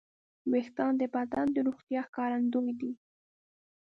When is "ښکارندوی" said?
2.07-2.73